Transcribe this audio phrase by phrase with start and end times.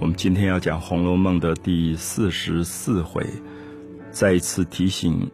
[0.00, 3.22] 我们今天要讲《红楼梦》的第四十四回，
[4.10, 5.30] 再一次提醒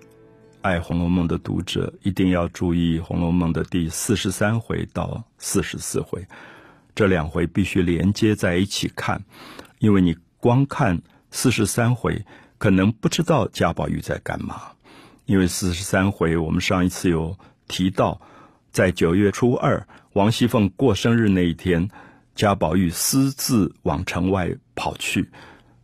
[0.61, 6.27] 爱《红楼梦》的读者，一定要注意《红楼梦》的第四十三回到四十四回，
[6.97, 9.25] 这两回必须连接在一起看，
[9.79, 12.25] 因为你光看四十三回，
[12.59, 14.61] 可能不知道贾宝玉在干嘛。
[15.27, 17.39] 因为四十三回，我们上一次有
[17.69, 18.21] 提到，
[18.73, 21.89] 在九月初二，王熙凤过生日那一天。
[22.37, 25.31] 贾宝玉私自往城外跑去，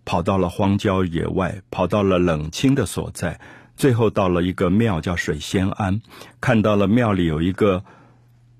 [0.05, 3.41] 跑到了荒郊野外，跑到了冷清的所在，
[3.75, 6.03] 最后到了一个庙叫水仙庵，
[6.43, 7.83] 看到了庙里有一个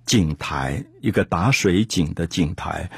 [0.07, 2.91] 井台，一个打水井的井台，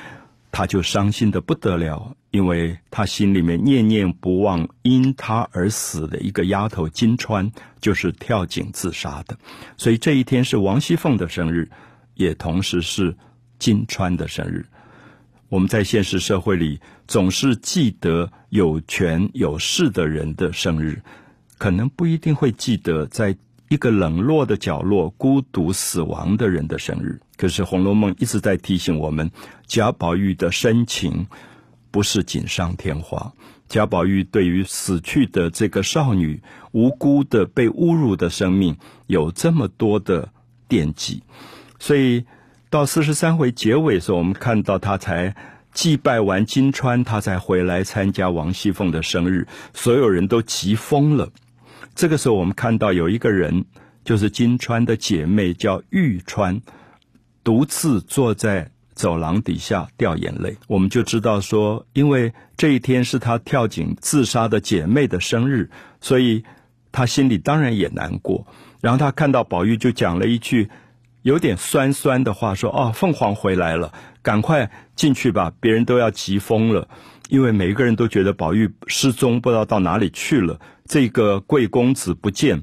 [0.52, 9.36] 他就伤心的不得了，因为他心里面念念不忘因他而死的一个丫头金钏，就是跳井自杀的，
[9.76, 11.68] 所以这一天是王熙凤的生日，
[12.14, 13.16] 也同时是
[13.58, 14.64] 金钏的生日。
[15.54, 21.00] 我们在现实社会里总是记得有权有势的人的生日，
[21.58, 23.36] 可能不一定会记得在
[23.68, 27.20] 一个冷落的角落孤独死亡的人的生日。
[27.36, 29.30] 可是《红楼梦》一直在提醒我们，
[29.64, 31.28] 贾宝玉的深情
[31.92, 33.32] 不是锦上添花。
[33.68, 40.30] 贾宝玉对于死去的这个少女无辜的被侮辱的生命有这么多的
[40.66, 41.22] 惦记，
[41.78, 42.24] 所以。
[42.74, 45.36] 到四十三回结尾的时候，我们看到他才
[45.72, 51.30] 祭拜完金钏，他才回来参加王熙凤的生日，所有人都急疯了。
[51.94, 53.64] 这个时候，我们看到有一个人，
[54.04, 56.62] 就是金钏的姐妹，叫玉钏，
[57.44, 60.56] 独自坐在走廊底下掉眼泪。
[60.66, 66.42] 我们就知道说，因为这一天是她跳井自杀的姐妹的生日，所以
[66.90, 68.44] 她心里当然也难过。
[68.80, 70.68] 然后她看到宝玉，就讲了一句。
[71.24, 75.54] 有点酸酸的话说：“哦，凤凰回来了，赶快进去吧！
[75.58, 76.86] 别人都要急疯了，
[77.30, 80.60] 因为每一个人都觉得宝玉失踪，不知道到哪里去了。
[80.84, 82.62] 这个贵公子不见，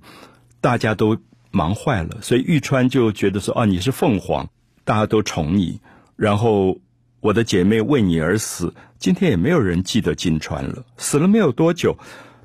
[0.62, 1.18] 大家都
[1.50, 2.20] 忙坏了。
[2.22, 4.48] 所以玉川就觉得说：‘哦，你是凤凰，
[4.84, 5.82] 大家都宠你。
[6.16, 6.78] 然后
[7.20, 10.86] 我的姐妹为你而死，今天也没有人记得金川了。
[10.98, 11.98] 死了没有多久，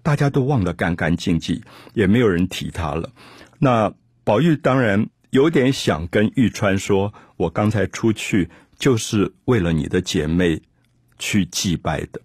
[0.02, 1.60] 大家都忘得干干净净，
[1.92, 3.10] 也没有人提他了。
[3.58, 3.92] 那
[4.24, 8.48] 宝玉当然。”有点想跟玉川说，我刚才出去
[8.78, 10.62] 就是为了你的姐妹
[11.18, 12.22] 去祭拜的。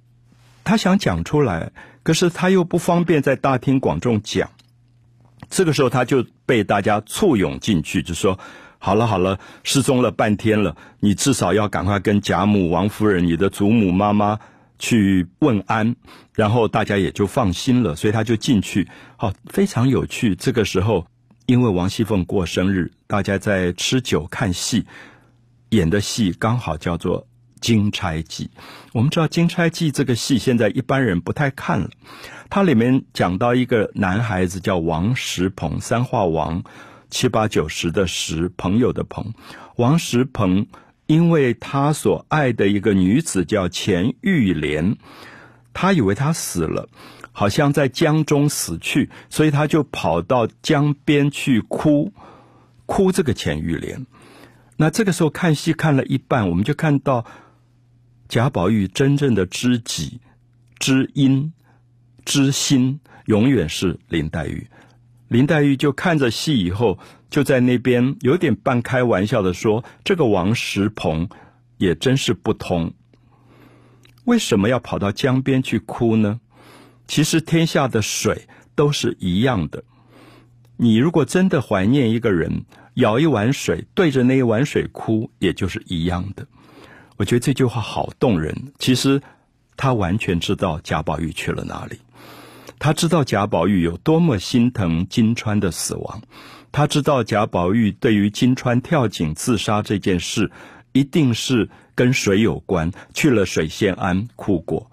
[0.63, 1.73] 他想讲出来，
[2.03, 4.49] 可是他又不方便在大庭广众讲。
[5.49, 8.39] 这个时候，他就被大家簇拥进去，就说
[8.79, 14.39] ：“好了好了，失踪了半天了，你至少要赶快跟贾母、王夫人、你的祖母妈妈
[14.79, 15.97] 去问安。”
[16.33, 18.87] 然后大家也就放心了，所以他就进去。
[19.17, 20.33] 好，非常有趣。
[20.33, 21.05] 这个时候。
[21.45, 24.85] 因为王熙凤过生日，大家在吃酒看戏，
[25.69, 27.21] 演的戏刚好叫做
[27.59, 28.45] 《金钗记》。
[28.93, 31.89] 我们知道《金钗记》这个戏现在一般人不太看了。
[32.49, 36.63] 它里面讲到一个男孩子叫王石鹏，三画王，
[37.09, 39.33] 七八九十的十，朋友的朋。
[39.75, 40.67] 王石鹏
[41.07, 44.97] 因为他所爱的一个女子叫钱玉莲，
[45.73, 46.87] 他以为她死了。
[47.31, 52.11] 好像在江中死去，所以他就跑到江边去哭，
[52.85, 54.05] 哭这个钱玉莲。
[54.77, 57.25] 那这个时候看戏看了一半，我们就看到
[58.27, 60.19] 贾宝玉真正的知己、
[60.79, 61.53] 知音、
[62.25, 64.67] 知心，永远是林黛玉。
[65.27, 66.99] 林黛玉就看着戏以后，
[67.29, 71.29] 就在那边有点半开玩笑的说：“这个王石鹏
[71.77, 72.93] 也真是不通，
[74.25, 76.41] 为什么要跑到江边去哭呢？”
[77.11, 79.83] 其实天下的水都是一样的。
[80.77, 82.63] 你如果真的怀念一个人，
[82.93, 86.47] 舀一碗水对着那一碗水哭，也就是一样的。
[87.17, 88.55] 我觉得这句话好动人。
[88.79, 89.21] 其实
[89.75, 91.99] 他完全知道贾宝玉去了哪里，
[92.79, 96.21] 他知道贾宝玉有多么心疼金钏的死亡，
[96.71, 100.49] 他知道贾宝玉对于金钏跳井自杀这件事，
[100.93, 104.89] 一定是跟水有关，去了水仙庵哭过。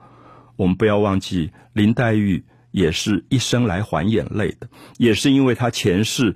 [0.58, 6.34] 我们不要忘记，林黛玉也是一生来还眼泪的，也是因为她前世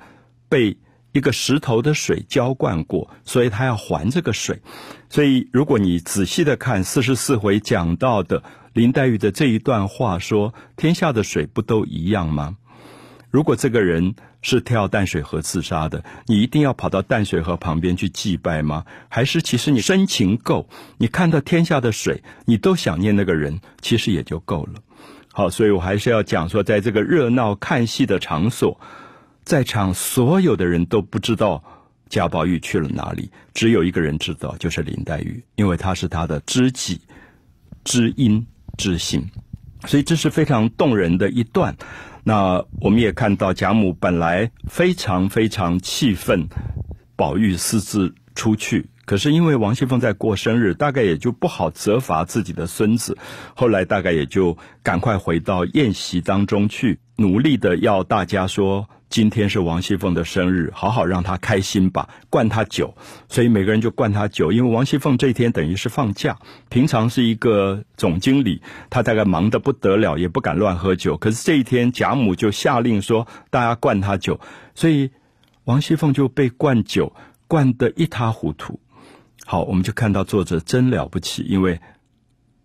[0.49, 0.79] 被
[1.11, 4.63] 一个石头的水浇灌过，所以她要还这个水。
[5.11, 12.57] 所以，如果你仔细的看四十四回讲到的林黛玉的这一段话，说天下的水不都一样吗？
[13.29, 18.85] 如果这个人是跳淡水河自杀的，你一定要跑到淡水河旁边去祭拜吗？
[19.09, 20.69] 还是其实你深情够，
[20.99, 24.75] 你看到天下的水，你都想念那个人，其实也就够了。
[25.33, 28.79] 好，所以我还是要讲说，在这个热闹看戏的场所，
[29.45, 31.63] 在场所有的人都不知道
[32.09, 37.01] 贾宝玉去了哪里，只有一个人知道，就是林黛玉，因为她是他的知己、
[37.85, 38.45] 知音、
[38.77, 39.25] 知心，
[39.87, 41.75] 所以这是非常动人的一段。
[42.25, 46.49] 那我们也看到贾母本来非常非常气愤，
[47.17, 48.89] 宝玉私自出去。
[49.05, 53.19] 可是因为王熙凤在过生日，大概也就不好责罚自己的孙子。
[53.55, 62.95] 后来大概也就赶快回到宴席当中去，努力的要大家说今天是王熙凤的生日，好好让她开心吧，灌她酒。
[63.29, 66.39] 所以每个人就灌她酒，因为王熙凤这一天等于是放假，
[66.71, 71.19] 平常是一个总经理，他大概忙得不得了，也不敢乱喝酒。
[71.19, 74.41] 可是这一天贾母就下令说大家灌她酒，
[74.75, 75.11] 所以
[75.65, 77.13] 王熙凤就被灌酒
[77.47, 78.81] 灌得一塌糊涂。
[79.45, 81.83] 好，我们就看到作者真了不起，因为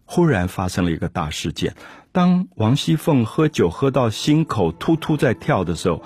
[0.06, 1.76] 忽然发生了一个大事件。
[2.14, 6.02] 当王熙凤喝酒喝到心口突突在跳的时候，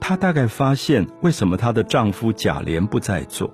[0.00, 3.52] 她大概发现为什么她的丈夫贾琏不在座。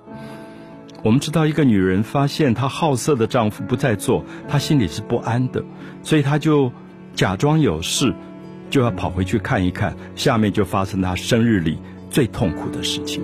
[1.03, 5.63] 我们知道，一个女人发现她好色的丈夫不在座，她心里是不安的，
[6.01, 6.71] 所以她就
[7.13, 8.13] 假装有事，
[8.69, 9.95] 就要跑回去看一看。
[10.15, 11.77] 下面就发生她生日里
[12.09, 13.21] 最痛苦的事情。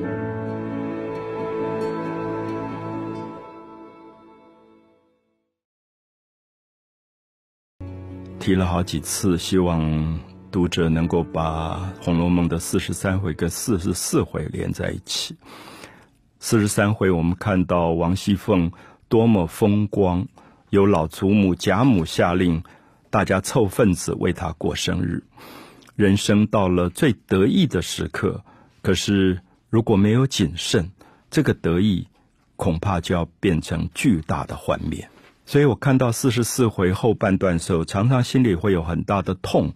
[8.39, 10.19] 提了好几次，希望
[10.51, 15.35] 读者能够把《红楼梦》的四十三回跟四十四回连在一起。
[16.39, 18.71] 四十三回，我们看到王熙凤
[19.07, 20.27] 多么风光，
[20.69, 22.63] 有老祖母贾母下令，
[23.09, 25.23] 大家凑份子为她过生日，
[25.95, 28.43] 人生到了最得意的时刻。
[28.81, 30.91] 可是如果没有谨慎，
[31.29, 32.07] 这个得意
[32.57, 35.09] 恐怕就要变成巨大的幻灭。
[35.45, 39.73] 所以我看到四十四回后半段时候，常常心里会有很大的痛。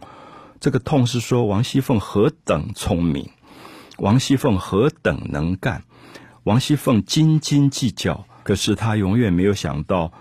[0.65, 3.29] 这个痛是说王熙凤何等聪明，
[3.99, 5.83] 王熙凤何等能干，
[6.43, 10.11] 王熙凤斤斤计较，可是她永远没有想到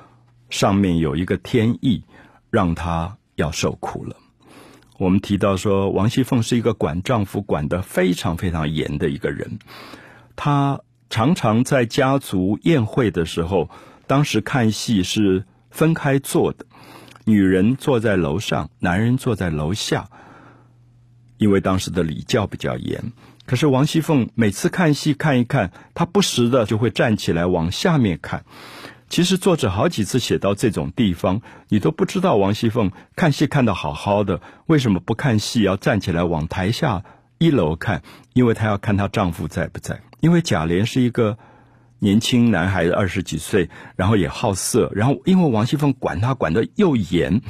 [0.50, 2.04] 上面有一个天意，
[2.50, 4.16] 让她要受苦了。
[4.98, 9.58] 我们提到说，王熙凤是一个管丈夫管得非常非常严的一个人，
[10.36, 13.70] 她常常在家族宴会的时候。
[14.06, 16.66] 当时看戏是分开坐的，
[17.24, 20.10] 女人坐在楼上，男人坐在楼下。
[21.38, 23.12] 因为当时的礼教比较严，
[23.46, 28.44] 可是王熙凤每次看戏看一看，她不时的就会站起来往下面看。
[29.08, 37.04] 其实作者好几次写到这种地方，你都不知道王熙凤看戏看得好好的，为什么不看戏要站起来往台下
[37.38, 38.02] 一楼看？
[38.32, 40.00] 因为她要看她丈夫在不在。
[40.20, 41.38] 因为贾琏是一个。
[42.00, 47.40] 年轻男孩子二十几岁，然后也好色，然后因为王熙凤管他管得又严，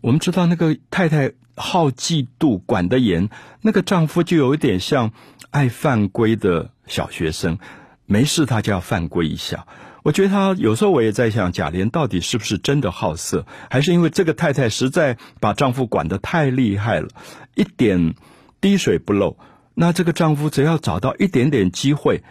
[0.00, 3.28] 我们知道那个太太好嫉妒，管得严，
[3.60, 5.12] 那个丈夫就有一点像
[5.50, 7.58] 爱犯规的小学生，
[8.06, 9.66] 没事他就要犯规一下。
[10.02, 17.08] 我觉得他有时候我也在想，贾琏到底是不是真的好色，还是因为这个太太实在把丈夫管得太厉害了，
[17.54, 18.14] 一点
[18.60, 19.36] 滴水不漏，
[19.74, 22.22] 那这个丈夫只要找到一点点机会。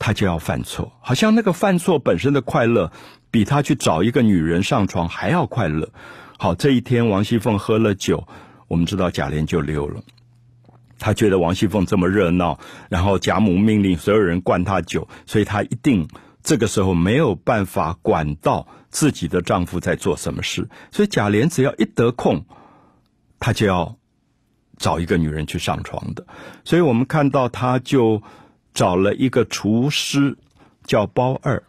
[0.00, 2.92] 他就要犯错，好像那个犯错本身的快乐，
[3.32, 5.88] 比他去找一个女人上床还要快乐。
[6.38, 8.28] 好，这一天王熙凤喝了酒，
[8.68, 10.00] 我们知道贾琏就溜了。
[10.98, 16.06] 他觉得王熙凤这么热闹，然后贾母命令所有人灌他酒，所以他一定
[16.42, 20.68] 这个时候没有办法管到自己的丈夫在做什么事。
[20.92, 22.44] 所以贾琏只要一得空，
[23.40, 23.96] 他就要
[24.76, 26.24] 找一个女人去上床的。
[26.62, 28.22] 所以我们看到他就。
[28.74, 30.36] 找了一个厨师，
[30.84, 31.64] 叫包二，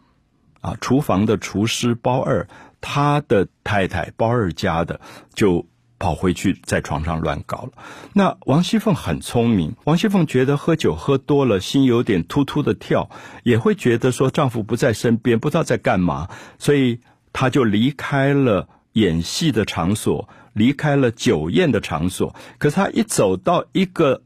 [0.61, 2.47] 啊，厨房的厨师包二，
[2.81, 5.01] 他的太太包二家的
[5.33, 5.65] 就
[5.99, 7.71] 跑回去在床上乱搞了。
[8.13, 13.09] 那王熙凤很聪明，王熙凤觉得喝酒喝多了，心有点突突的跳，
[13.43, 17.01] 也会觉得说丈夫不在身边，不知道在干嘛，所以
[17.33, 22.33] 她就离开了演戏的场所，离开了酒宴的场所。
[22.57, 24.23] 可是她一走到一个。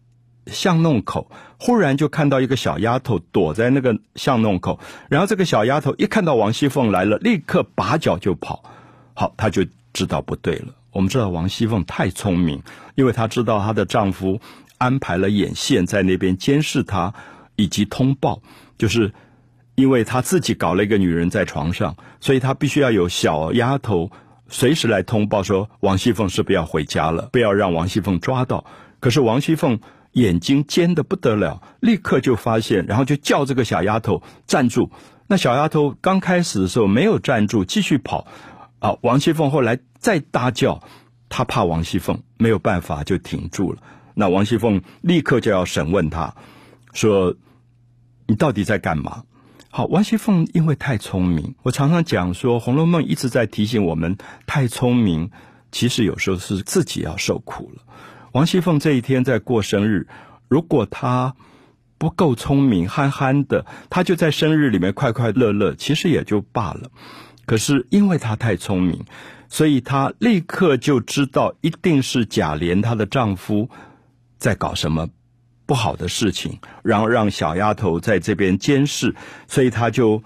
[0.48, 4.77] 巷弄口，忽然就看到一个小丫头躲在那个巷弄口，
[5.10, 8.62] 然后这个小丫头一看到王熙凤来了，立刻拔脚就跑。
[9.13, 10.74] 好，她就知道不对了。
[10.94, 12.62] 我们知道王熙凤太聪明，
[12.96, 14.40] 因为她知道她的丈夫
[14.78, 17.14] 安排了眼线在那边监视她，
[17.58, 18.42] 以及通报，
[18.78, 19.12] 就是
[19.76, 24.10] 因为她自己搞了一个女人在床上，所以她必须要有小丫头
[24.48, 28.64] 随时来通报说王熙凤是不要回家了，不要让王熙凤抓到。
[29.00, 29.80] 可是王熙凤。
[30.14, 34.92] 眼睛尖的不得了，立刻就发现，然后就叫这个小丫头站住。
[35.26, 38.28] 那小丫头刚开始的时候没有站住，继续跑。
[38.84, 40.84] 啊，王熙凤后来再大叫，
[41.30, 43.82] 她怕王熙凤没有办法就停住了。
[44.13, 46.36] 那王熙凤立刻就要审问她，
[46.92, 47.34] 说
[48.28, 49.24] ：“你到底在干嘛？”
[49.72, 55.32] 好，王熙凤因为太聪明，我常常讲说，《红楼梦》一直在提醒我们，太聪明
[55.72, 57.84] 其实有时候是自己要受苦了。
[58.34, 60.10] 王熙凤这一天在过生日，
[60.50, 61.38] 如果她
[61.98, 66.92] 不够聪明，憨憨的，她就在生日里面快快乐乐，其实也就罢了。
[67.46, 69.06] 可是因为她太聪明，
[69.50, 73.70] 所以她立刻就知道一定是贾琏她的丈夫
[74.38, 75.10] 在搞什么
[75.66, 79.16] 不好的事情，然后让小丫头在这边监视，
[79.48, 80.24] 所以她就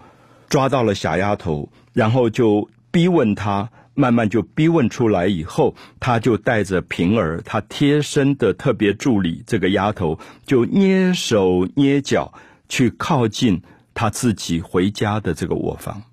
[0.50, 3.70] 抓到了小丫头，然后就逼问她。
[4.00, 12.32] 慢慢就逼问出来以后，他就带着平儿，他贴身的特别助理这个丫头，就捏手捏脚
[12.70, 13.64] 去靠近
[13.96, 16.04] 他自己回家的这个卧房。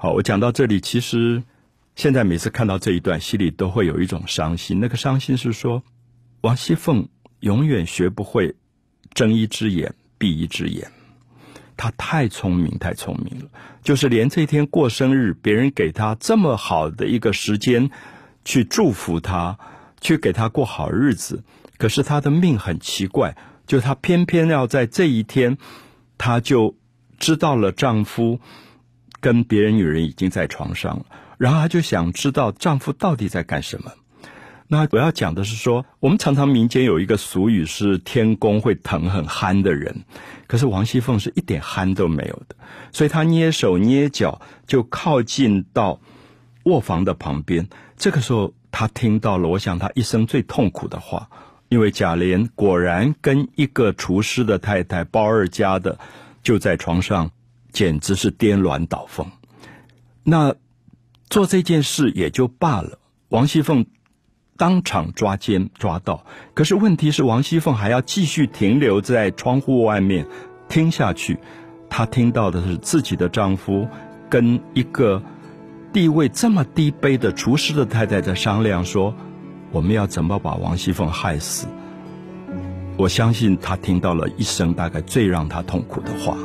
[0.00, 1.42] 好，我讲到这里，其实
[1.96, 4.78] 现在每次看到这一段，心里都会有一种伤心。
[4.78, 5.82] 那个伤心是说，
[6.42, 7.08] 王熙凤
[7.40, 8.54] 永远学不会
[9.12, 10.92] 睁一只眼闭一只眼。
[11.76, 13.50] 她太聪明，太聪明了，
[13.82, 17.90] 就是连这天过生日，别人给她这么好的一个时间，
[18.44, 19.58] 去祝福她，
[20.00, 21.42] 去给她过好日子，
[21.76, 23.36] 可是她的命很奇怪，
[23.66, 25.58] 就她偏偏要在这一天，
[26.16, 26.76] 她就
[27.18, 28.38] 知道了丈夫
[29.20, 31.06] 跟别人女人已经在床上了，
[31.38, 33.92] 然后她就想知道丈夫到底在干什么。
[34.70, 40.04] 那我要讲的是说，我们常常民间有一个俗语是“天公会疼很憨的人”，
[40.46, 42.54] 可是王熙凤是一点憨都没有的，
[42.92, 45.98] 所以她捏手捏脚就靠近到
[46.64, 47.66] 卧房的旁边。
[47.96, 51.30] 这个时候，她听到了，我想她一生最痛苦的话，
[51.70, 55.98] 因为贾琏果然跟一个厨师的太太包二家的
[56.42, 57.30] 就在床上，
[57.78, 59.30] 简直是颠鸾倒凤。
[60.24, 60.54] 那
[61.30, 63.86] 做这件事也就罢了，王熙凤。
[64.60, 70.26] 当场抓奸抓到，可是问题是王熙凤还要继续停留在窗户外面
[70.68, 71.38] 听下去。
[71.88, 73.86] 她听到的是自己的丈夫
[74.28, 75.22] 跟一个
[75.92, 79.14] 地位这么低卑的厨师的太太在商量，说
[79.70, 81.68] 我们要怎么把王熙凤害死。
[82.96, 86.36] 我相信她听到了一生大概最让她痛苦的话。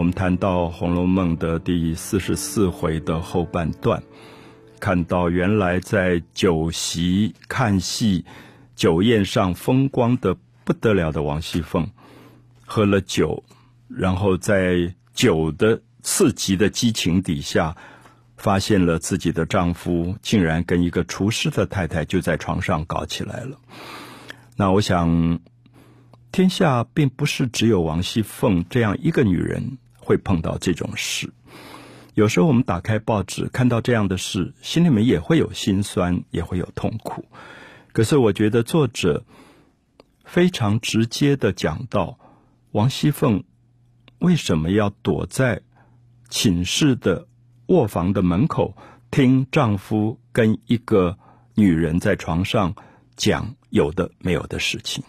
[0.00, 4.02] 我们谈到《红楼梦》的第四十四回的后半段，
[4.80, 8.24] 看到原来在酒席看戏、
[8.74, 11.86] 酒宴上风光的不得了的王熙凤，
[12.64, 13.44] 喝了酒，
[13.88, 17.76] 然后在酒的刺激的激情底下，
[18.38, 23.58] 发现了自己的丈夫竟然跟一个厨师的太太就在床上搞起来了。
[24.56, 25.38] 那我想。
[26.32, 29.78] 天下并不是只有王熙凤这样一个女人
[30.10, 31.32] 会碰到这种事。
[32.14, 37.26] 有时候我们打开报纸看到这样的事，心里面也会有心酸，也会有痛苦。
[37.92, 39.24] 可是我觉得作者
[40.24, 42.18] 非常直接的讲到，
[42.72, 43.44] 王熙凤
[44.18, 45.62] 为什么要躲在
[46.28, 47.28] 寝室的
[47.66, 48.76] 卧房的门口，
[49.12, 51.16] 听丈夫跟一个
[51.54, 52.74] 女人在床上
[53.14, 55.04] 讲有的没有的事情。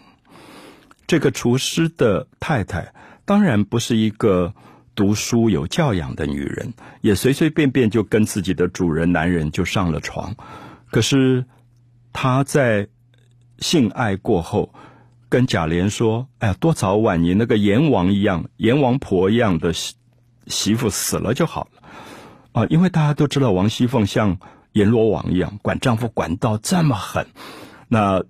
[1.08, 2.94] 这个厨师的太太
[3.24, 4.54] 当然不是一个
[4.94, 10.34] 读书有教养的女人，也随随便便就跟自己的主人男人就上了床。
[10.90, 11.44] 可是
[12.12, 12.88] 她在
[13.58, 14.74] 性爱过后，
[15.28, 19.94] 跟贾琏说：“哎呀，多早晚你那个阎王一样、阎王婆一样的媳
[20.46, 21.82] 媳妇死了就好了。”
[22.52, 24.38] 啊，因为大家都知道王熙凤像
[24.72, 27.26] 阎罗王一样管丈夫管到这么狠，
[27.88, 28.24] 那。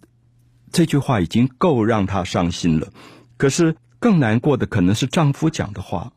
[0.74, 2.88] 这句话已经够让她伤心了，
[3.36, 6.14] 可是更难过的可能是丈夫讲的话，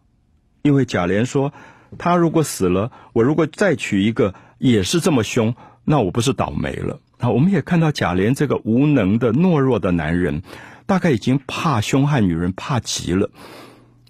[0.65, 1.53] 因为贾琏说，
[1.99, 5.53] 他如果死了，我如果再娶一个也是这么凶，
[5.83, 6.99] 那我不是倒霉了？
[7.19, 10.41] 啊，我们也看到贾琏这个无能的懦弱的男人，
[10.87, 13.29] 大概已经怕凶悍女人怕极了。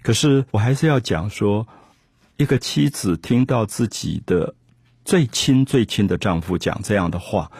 [0.02, 1.68] 可是我还是要讲说，
[2.38, 4.54] 一个妻子听到自己的
[5.04, 7.50] 最亲最亲的丈夫讲这样的话。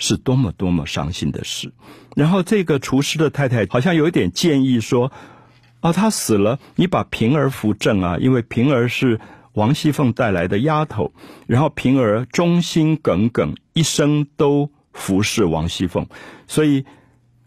[0.00, 1.72] 是多么多么伤心的事。
[2.14, 5.10] 然后这个厨师的太太好像有一点建议说
[5.80, 9.20] ：“啊，他死了，你把平儿扶正啊，因为平儿是
[9.52, 11.12] 王熙凤带来的丫头，
[11.46, 16.06] 然后平儿忠心耿耿，一生都服侍王熙凤，
[16.46, 16.84] 所以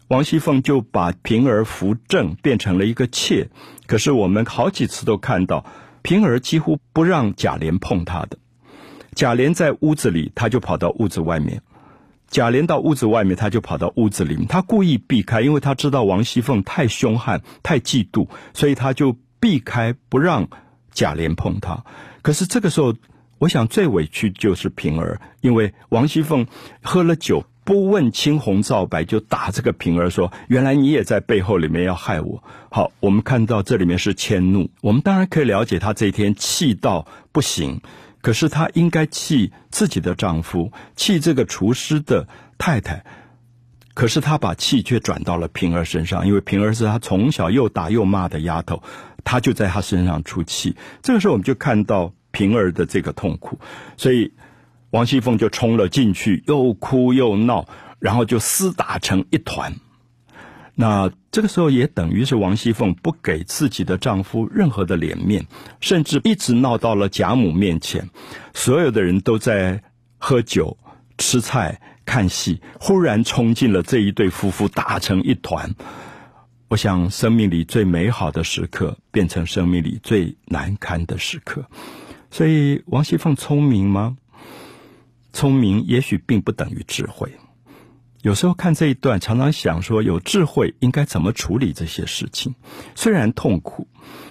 [0.08, 3.48] 王熙凤就把平儿扶正，变成了一个妾。
[3.86, 5.66] 可是我们好几次都看到，
[6.02, 8.38] 平儿几乎不让贾琏碰她的，
[9.14, 11.62] 贾琏在屋子里，他就跑到屋子外面。”
[12.32, 14.46] 贾琏到屋子外面，他就跑到屋子里面。
[14.48, 20.48] 他故意避开，因为他知道王熙凤太凶悍、太嫉妒，所以他就避开，不让
[20.92, 21.84] 贾琏碰他。
[22.22, 22.94] 可是这个时候，
[23.38, 26.46] 我想最委屈就是平儿，因为王熙凤
[26.82, 32.42] 喝了酒，不问青红皂白就打这个平儿，说原来你也在背后里面要害我。
[32.70, 37.82] 好，我们看到这里面是迁怒，我们当然可以了解他这一天气到不行，
[38.22, 42.26] 可是她应该气自己的丈夫，气这个厨师的
[42.56, 43.04] 太太，
[43.92, 48.82] 可是她把气却转到了平儿身上，因为平儿是她从小又打又骂的丫头，
[49.24, 50.76] 她就在她身上出气。
[51.02, 53.58] 这个时候我们就看到平儿的这个痛苦，
[53.98, 54.32] 所以。
[54.92, 57.66] 王熙凤就冲了进去，又哭又闹，
[57.98, 59.76] 然后就厮打成一团。
[60.82, 65.46] 那这个时候也等于是王熙凤不给自己的丈夫任何的脸面，
[65.80, 68.10] 甚至一直闹到了贾母面前。
[68.52, 69.80] 所有的人都在
[70.18, 70.76] 喝酒、
[71.18, 75.72] 吃菜、看戏，忽然冲进了这一对夫妇，打成一团。
[76.66, 81.64] 我想，生命里最美好的时刻，变成生命里最难堪的时刻。
[82.32, 84.16] 所以，王熙凤聪明吗？
[85.32, 87.30] 聪明也许并不等于智慧。
[88.22, 92.54] 有时候看这一段，常常想说，有智慧应该怎么处理这些事情？
[92.94, 93.86] 虽然痛苦，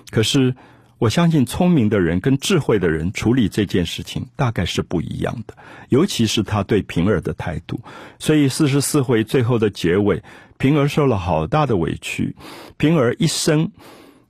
[0.10, 0.56] 可是
[0.98, 5.56] 我相信聪明的人跟智慧的人处理这件事情大概是不一样的。
[5.90, 7.82] 尤其是他对平儿的态度。
[8.18, 10.24] 所以四十四回最后的结尾，
[10.58, 12.36] 平儿受了好大的委屈。
[12.78, 13.72] 平儿一生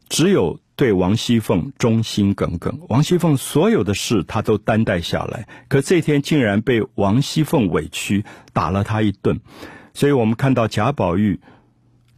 [0.10, 0.60] 只有。
[0.82, 9.40] 对王熙凤忠心耿耿，王熙凤所有的事他都担待下来，可这天竟然被王熙凤委屈打了他一顿，
[9.94, 11.40] 所以我们看到贾宝玉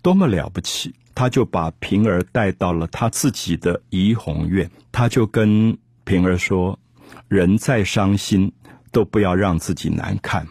[0.01, 6.79] 多么了不起，他就把平儿带到了他自己的怡红院，他就跟平儿说
[7.27, 8.53] ：“人再伤心
[8.93, 10.48] 都不要让自己难看，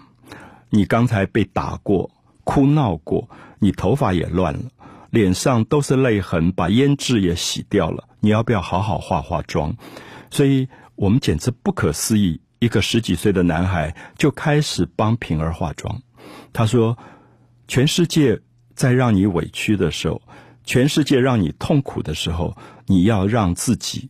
[0.69, 2.11] 你刚才被打过，
[2.45, 4.61] 哭闹过，你头发也乱了。”
[5.12, 8.09] 脸上都是泪痕，把胭脂也洗掉了。
[8.21, 9.76] 你要不要好好化化妆？
[10.31, 16.00] 所以我们简直不可思议，一个十几岁的男孩就开始帮平儿化妆。
[16.54, 16.97] 他说
[17.69, 18.40] ：“全世界
[18.75, 20.23] 在让你委屈的时候，
[20.64, 24.09] 全世界让你痛苦的时候，你要让自己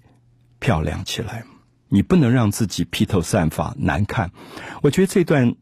[0.60, 1.42] 漂亮起来，
[1.88, 4.30] 你不能让自己披头散发难看。”
[4.82, 5.56] 我觉得这段。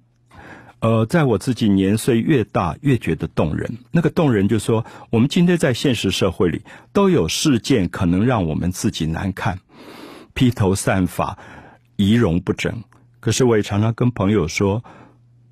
[0.81, 3.79] 呃，在我自己年岁越大，越觉得动人。
[3.91, 6.63] 那个动人，就说，我们今天在现实社会里，
[6.93, 9.59] 都有事件可能让我们自己难看，
[10.33, 11.39] 披头散发，
[11.97, 12.83] 仪容不整。
[13.21, 14.81] 可是，我也常常跟朋友说，《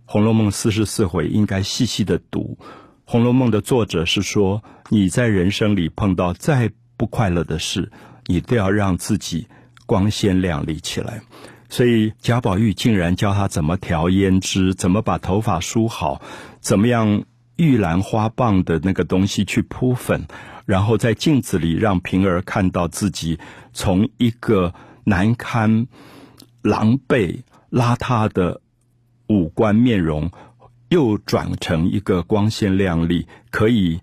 [0.06, 2.56] 红楼梦》四十四回应该细细的读。
[3.04, 7.92] 《红楼梦》的作者是说，你在人生里碰到再不快乐的事，
[8.24, 9.46] 你都要让自己
[9.84, 11.20] 光鲜亮丽起来。
[11.68, 16.22] 所以贾宝玉竟然教他怎么调胭脂，怎么把头发梳好，
[16.60, 17.24] 怎么样
[17.56, 20.26] 玉兰花棒的那个东西去铺粉，
[20.64, 23.38] 然后在镜子里让平儿看到自己
[23.72, 24.72] 从一个
[25.04, 25.86] 难堪、
[26.62, 28.60] 狼狈、邋遢的
[29.26, 30.30] 五官面容，
[30.88, 34.00] 又转成一个光鲜亮丽、可以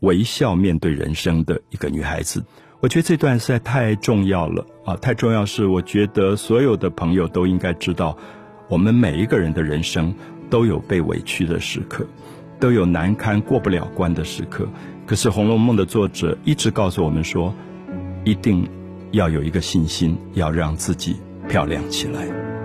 [0.00, 2.44] 微笑面对人生的一个女孩子。
[2.80, 4.96] 我觉得这段实在太重要了啊！
[4.96, 8.16] 太重要是，我觉得所有的朋友都应该知道，
[8.68, 10.14] 我们每一个人的人生
[10.48, 12.06] 都有被委屈的时刻，
[12.58, 14.66] 都有难堪过不了关的时刻。
[15.06, 17.54] 可是《红楼梦》的作者一直告诉我们说，
[18.24, 18.66] 一定
[19.10, 21.16] 要有一个信心，要让自己
[21.50, 22.59] 漂亮起来。